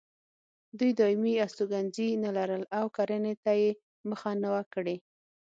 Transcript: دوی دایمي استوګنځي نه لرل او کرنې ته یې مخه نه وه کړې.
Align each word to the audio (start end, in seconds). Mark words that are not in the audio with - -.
دوی 0.77 0.91
دایمي 0.99 1.33
استوګنځي 1.45 2.09
نه 2.23 2.29
لرل 2.37 2.63
او 2.77 2.85
کرنې 2.95 3.33
ته 3.43 3.51
یې 3.61 3.69
مخه 4.09 4.31
نه 4.43 4.49
وه 4.53 4.63
کړې. 4.73 4.95